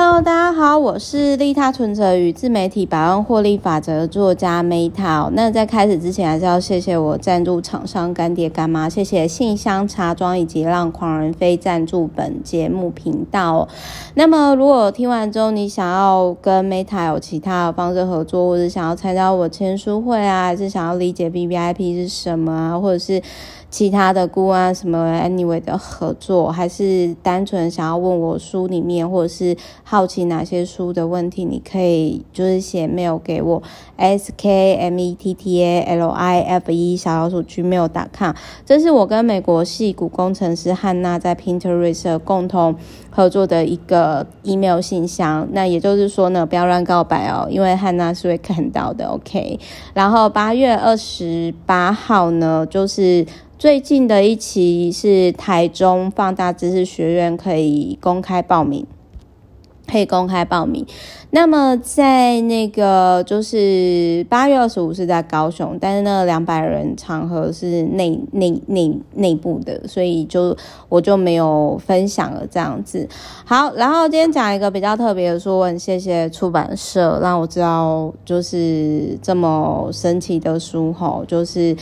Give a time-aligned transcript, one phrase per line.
[0.00, 5.28] Hello，大家好，我是利他存折与自媒体百万获利法则作家 Meta。
[5.32, 13.66] 那在开始之前，还是要谢谢我赞助厂商干爹干妈，谢谢信箱茶庄以及让狂人飞赞助本节目频道。
[14.14, 23.20] 那么，如果听完之后你想要跟 Meta 有其他的方式合作，或者想要参加我签书会啊，还是想要理解 VVIP 是什么啊，或者是
[23.70, 33.62] 其他的顾问什么 Anyway 的合作，还是单纯想要问我书里面，或者是好奇哪些书的问题，你可以就是写 mail 给我
[33.96, 38.34] s k m e t t a l i f e 小老鼠 gmail.com。
[38.64, 42.74] 这是我跟美国系股工程师汉娜在 Pinterest 共同
[43.10, 45.46] 合作的一个 email 信箱。
[45.52, 49.08] 那也就是说呢，不要乱告白哦，因为汉娜是会看到的。
[49.08, 49.60] OK，
[49.92, 53.26] 然后八月二十八号呢，就是。
[53.58, 58.86] 最近的一期是台中放大知识学院可以公开报名，
[59.90, 60.86] 可以公开报名。
[61.30, 70.56] 那么在那个就是八月二十五是在高雄，但是那两百人场合是内内内内部的，所以就
[70.88, 73.08] 我就没有分享了这样子。
[73.44, 81.76] 好，然后今天讲一个比较特别的书，很谢谢出版社让我知道就是这么神奇的书吼，就是。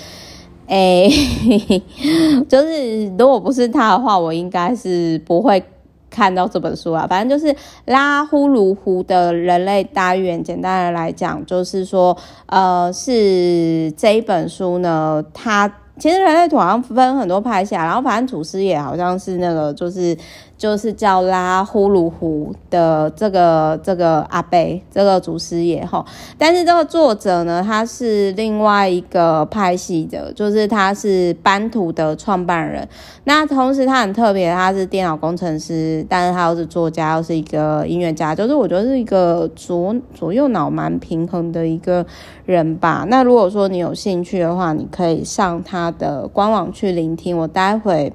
[0.69, 1.83] 哎、欸，
[2.49, 5.63] 就是如果不是他的话，我应该是不会
[6.11, 7.07] 看到这本书啊。
[7.09, 10.43] 反正就是拉呼噜湖的人类大预言。
[10.43, 20.17] 简单的来讲，就是说，呃，是这一本书呢，它其实人类图好像分很多派系，然后反正祖师爷好像是那个，就是。
[20.57, 26.05] 就是叫拉呼噜湖的这个这个阿贝，这个祖师爷哈。
[26.39, 32.89] 但是这个作者呢，他是另外一个派系的，就是他是班图的创办人。
[33.25, 42.07] 那同时他很特别，他是电脑工程师，但是他又是作家，又是一个音乐家，就是我觉得是一个左左右脑蛮平衡的一个
[42.45, 43.05] 人吧。
[43.09, 47.37] 那如果说你有兴趣的话，你可以上他的官网去聆听。
[47.37, 48.13] 我待会。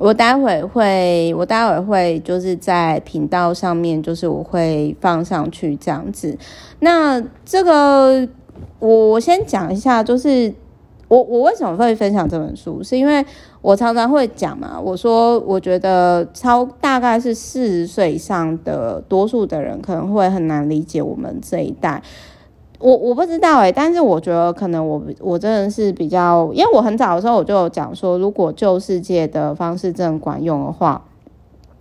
[0.00, 6.34] 我待会会，我待会会就是在频道上面，就是我会放上去这样子。
[6.78, 8.26] 那这个
[8.78, 10.50] 我我先讲一下，就是
[11.06, 13.22] 我我为什么会分享这本书，是因为
[13.60, 22.02] 我常常会讲嘛，我说我觉得超大概是四十岁以上的多数的人可能会很难理解我们这一代。
[22.80, 31.04] 我我不知道哎、但是我觉得可能我我真的是比较，因为我很早的时候我就有讲说，如果旧世界的方式真管用的话，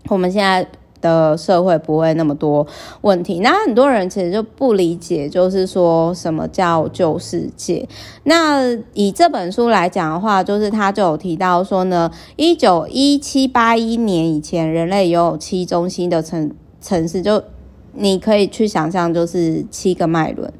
[0.09, 0.67] 我们现在
[0.99, 2.67] 的社会不会那么多
[2.99, 3.39] 问题。
[3.39, 7.87] 那很多人其实就不理解，就是说什么叫旧世界。
[8.23, 16.51] 那以这本书来讲的话，就是他就有提到说呢，一九一七八一年以前，人类有七中心的城
[16.81, 17.41] 城市就。
[17.93, 20.51] 你可以去想象，就是七个脉轮。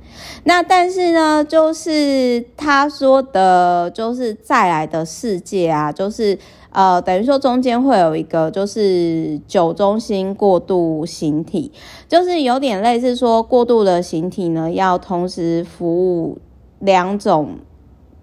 [0.44, 6.38] 那但是呢，就是他说的，就是再来的世界啊，就是
[6.72, 11.72] 呃，等于说中间会有一个，就是九中心过渡形体，
[12.08, 16.38] 就是有点类似说过渡的形体呢，要同时服务
[16.80, 17.58] 两种。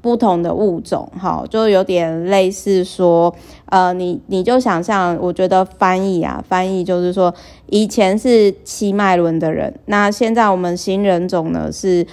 [0.07, 3.35] 不同的物种，哈，就有点类似说，
[3.65, 7.35] 呃，你你就想象，我觉得翻译啊，翻译就是说，
[7.71, 12.07] 以前是七脉轮的人，那现在我们新人种呢是，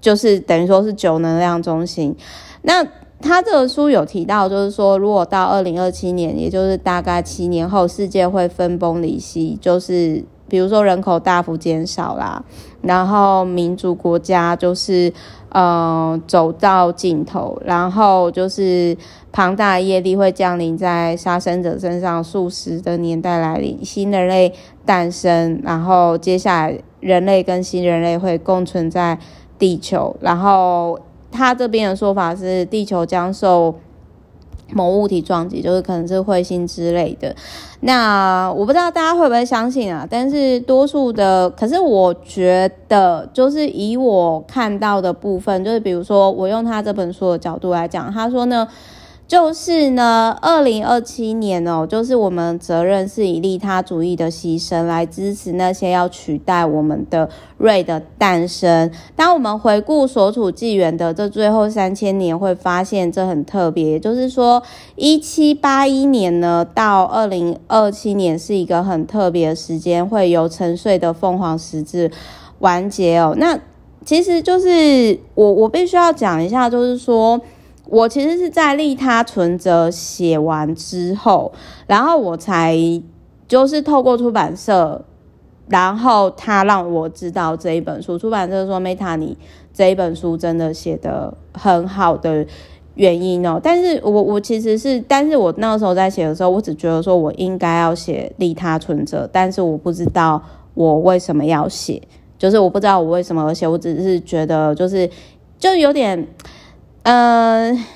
[0.00, 2.16] 就是等于说是九能量中心。
[2.62, 2.84] 那
[3.20, 12.44] 他这个书有提到，就是说，如果到二零二七年，也就是大概七年后，世界会分崩离析，就是比如说人口大幅减少啦，
[12.82, 15.10] 然后民主国家就是。
[15.52, 18.96] 呃，走到尽头，然后就是
[19.32, 24.54] 庞大的业力会降临在杀生者身上，数十的年代来临，新人类
[24.86, 29.18] 诞生，然后接下来人类跟新人类会共存在
[29.58, 30.96] 地球，然后
[31.32, 33.74] 他这边的说法是，地球将受。
[34.74, 37.34] 某物体撞击，就是可能是彗星之类的。
[37.80, 40.06] 那我不知道大家会不会相信啊？
[40.08, 48.68] 但是多数的，可是我觉得，就是以我看到的部分，就是比如说，我用他这本书的角度来讲，他说呢。
[49.30, 58.90] 就是呢，二零二七年哦，就是我们责任是以利他主义的牺牲来支持那些要取代我们的瑞的诞生。
[59.14, 64.60] 当我们回顾所处纪元的这最后三千年，会发现这很特别，就是说
[64.96, 72.10] 一七八一年呢到二零二七年是一个很特别的时间，会由沉睡的凤凰十字
[72.58, 73.36] 完结哦。
[73.38, 73.56] 那
[74.04, 77.40] 其实就是我我必须要讲一下，就是说。
[77.90, 81.52] 我其实是在利他存折写完之后，
[81.86, 82.76] 然后我才
[83.46, 85.04] 就是透过出版社
[85.68, 89.36] 然后他让我知道这一本书，出版社说 Meta 你
[89.72, 92.44] 这一本书真的写得很好的
[92.94, 93.60] 原因哦。
[93.62, 100.42] 但是我我其实是，但是我那个时候在写的时候，我只觉得说我应该要写利他存折，但是我不知道
[100.74, 102.02] 我为什么要写，
[102.36, 105.08] 就是我不知道我为什么而写，我只是觉得就是
[105.58, 106.26] 就有点，
[107.10, 107.86] 呃。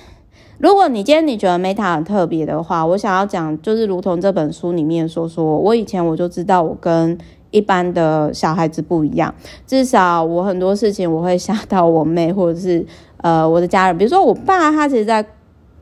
[0.59, 7.19] 如果你今天你觉得 Meta 很特别的话，我想要讲就是如同这本书里面说说，我以前我就知道我跟
[7.51, 9.35] 一般的小孩子不一样，
[9.67, 12.87] 至少我很多事情我会想到我妹或者是
[13.19, 15.27] 呃我的家人，比如说我爸，他其实在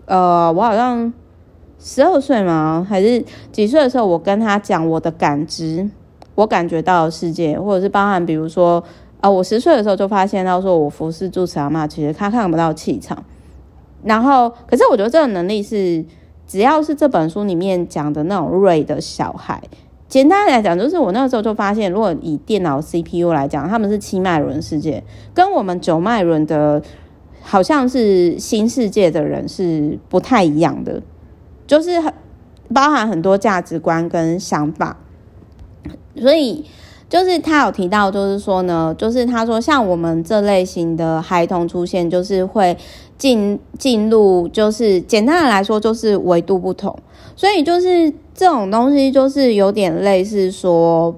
[0.06, 1.12] 呃我好像
[1.78, 5.88] 十二岁嘛还是几岁的时候，我跟他讲我的感知，
[6.34, 8.82] 我感觉到的世界，或者是包含比如说
[9.22, 13.24] 啊、我十岁的时候就发现到说我服侍住持阿嬷，其实他看不到气场。
[14.02, 16.04] 然后，可是我觉得这个能力是，
[16.44, 19.62] 只要是这本书里面讲的那种瑞的小孩，
[20.08, 26.82] 简单来讲，就是我那个时候就发现，如果以电脑 CPU 来讲，他们是七脉轮世界，跟我们九脉轮的，
[27.42, 31.00] 好像是新世界的人是不太一样的，
[31.68, 32.12] 就是很
[32.74, 34.96] 包含很多价值观跟想法，
[36.16, 36.64] 所以。
[37.12, 42.74] 就是他有提到，就是说呢，就是他说像我们这类型的孩童出现，就是会
[43.18, 46.96] 进进入，就是简单的来说，就是维度不同，
[47.36, 51.14] 所以就是这种东西就是有点类似说，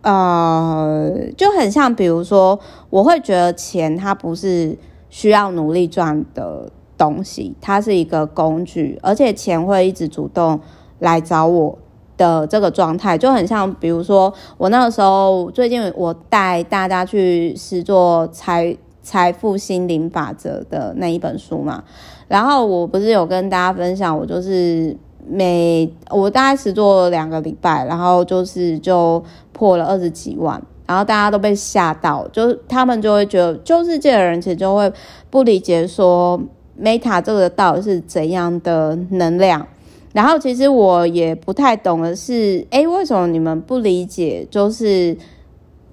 [0.00, 2.58] 呃，就很像，比如说，
[2.88, 4.78] 我会觉得钱它不是
[5.10, 10.58] 需要努力赚的东西，它是一个工具，而且钱会一直主动
[10.98, 11.78] 来找我。
[12.22, 21.82] 的这个状态就很像，比如说我那个时候，最近我带大家去试做财财富心灵法则的那一本书嘛，
[22.28, 24.96] 然后我不是有跟大家分享，我就是
[25.26, 29.22] 每我大概试做两个礼拜，然后就是就
[29.52, 34.92] 破了二十几万，然后大家都被吓到，就他们就会觉得旧世界的人其实就会
[35.30, 36.40] 不理解说
[36.80, 39.66] Meta 这个到底是怎样的能量。
[40.12, 44.46] 然后其实我也不太懂的是，诶，为什么你们不理解？
[44.50, 45.16] 就是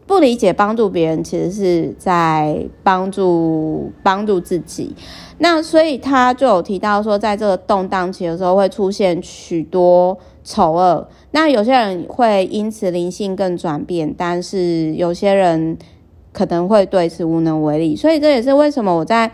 [0.05, 4.93] 不理解帮助别人，其实是在帮助帮助自己。
[5.37, 11.07] 那所以他就有提到说，在这个动荡期的时候会出现许多丑恶。
[11.31, 15.77] 那有些人会因此灵性更转变，但是有些人
[16.33, 17.95] 可能会对此无能为力。
[17.95, 19.31] 所以这也是为什么我在。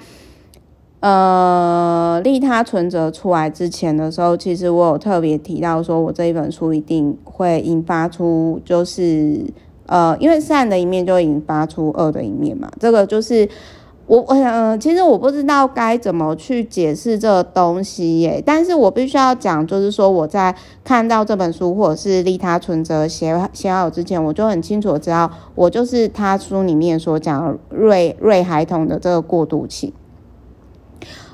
[1.06, 9.40] 呃，利他存折出来之前的时候，其实我有特别提到说，我这一本书一定会引发出，就是
[9.86, 12.68] 呃，因为善的一面就引发出恶的一面嘛。
[12.80, 13.48] 这个就是
[14.08, 18.42] 我，我想、呃，其实我不知道该怎么去解释这个东西耶。
[18.44, 29.94] 但是我必须要讲，就是说我在看到这本书或者是利他存折写写好之前，我就很清楚知道，我就是他书里面所讲瑞瑞孩童的这个过渡期。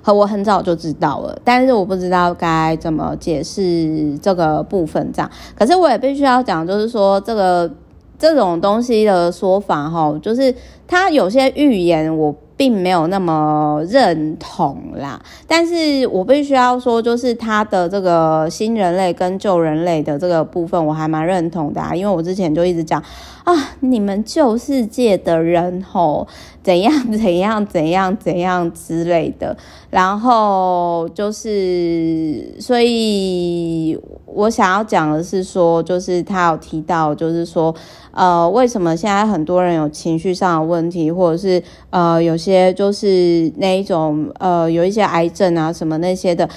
[0.02, 5.30] 和我很早就知道了，但是我不知道该怎么解释这个部分这样。
[5.56, 7.70] 可是我也必须要讲，就是说这个
[8.18, 10.54] 这种东西的说法哈，就是
[10.88, 15.20] 它有些预言我并没有那么认同啦。
[15.48, 23.02] 但是我必须要说，就是它的这个新人类跟旧人类的这个部分，我还蛮认同的啊，因为我之前就一直讲
[23.44, 26.28] 啊，你们旧世界的人吼。
[26.64, 29.58] 怎样怎样怎样怎样之类的，
[29.90, 37.74] 然后就是，所以我想要讲的是说，就是他有提到，就是说，
[38.12, 46.48] 呃，为什么现在很多人有情绪上的问题，或者是呃，有些就是那一种呃，有一些癌症啊什么那些的，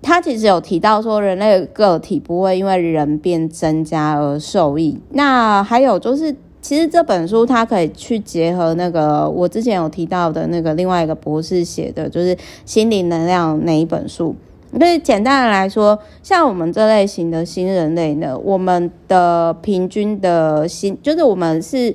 [0.00, 4.98] 他其实有提到说，人类个体不会因为人变增加而受益。
[5.10, 6.34] 那还有就是。
[6.62, 14.34] 其实这本书它可以去结合那个我之前有提到的那个另外一个博士写的，就是心灵能量那一本书。
[14.78, 21.92] 所以简单的来说，像我们这类型的新人类呢，我们的平均的心，就是我们是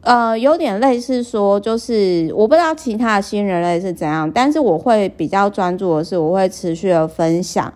[0.00, 7.70] 呃有点类似说，就是我不知道其他的新人类是怎样，但是我会比较专注的是，我会持续的分享。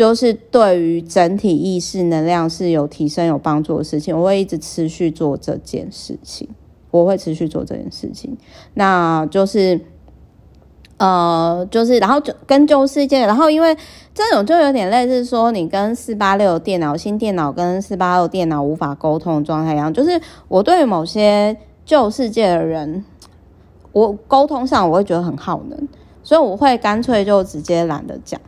[0.00, 6.48] 就是对于整体意识能量是有提升、有帮助的事情，我会一直持续做这件事情。
[6.90, 8.34] 我会持续做这件事情，
[8.72, 9.78] 那就是，
[10.96, 13.76] 呃，就是，然后就跟旧世界，然后因为
[14.14, 19.92] 这种就有点类似说，你跟四八六电脑、新电脑跟四八六电脑无法沟通的状态一样。
[19.92, 21.54] 就是我对某些
[21.84, 23.04] 旧世界的人，
[23.92, 25.78] 我沟通上我会觉得很耗能，
[26.22, 28.40] 所以我会干脆就直接懒得讲。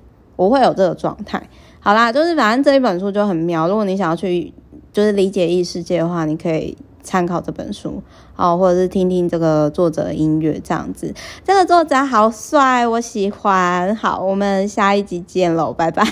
[0.42, 1.48] 不会有这个状态，
[1.80, 3.68] 好啦，就是反正这一本书就很妙。
[3.68, 4.52] 如果你想要去
[4.92, 8.02] 就是理解异世界的话，你可以参考这本书，
[8.34, 11.14] 好，或者是听听这个作者的音乐这样子。
[11.44, 13.94] 这个作者好帅，我喜欢。
[13.94, 16.04] 好，我们下一集见喽，拜拜。